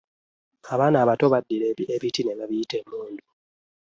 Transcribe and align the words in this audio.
Abaana 0.73 0.97
abato 1.03 1.25
badira 1.33 1.65
ebiti 1.95 2.21
ne 2.23 2.33
babiyita 2.39 2.75
emmundu. 2.81 3.25